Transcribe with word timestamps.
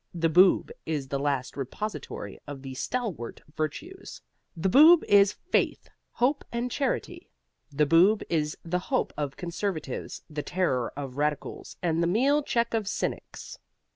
The 0.15 0.29
Boob 0.29 0.71
is 0.83 1.07
the 1.09 1.19
last 1.19 1.55
repository 1.55 2.39
of 2.47 2.63
the 2.63 2.73
stalwart 2.73 3.43
virtues. 3.55 4.19
The 4.57 4.67
Boob 4.67 5.03
is 5.03 5.33
faith, 5.51 5.89
hope 6.13 6.43
and 6.51 6.71
charity. 6.71 7.29
The 7.71 7.85
Boob 7.85 8.23
is 8.27 8.57
the 8.65 8.79
hope 8.79 9.13
of 9.15 9.37
conservatives, 9.37 10.23
the 10.27 10.41
terror 10.41 10.91
of 10.97 11.17
radicals 11.17 11.77
and 11.83 12.01
the 12.01 12.07
meal 12.07 12.41
check 12.41 12.73
of 12.73 12.87
cynics. 12.87 13.59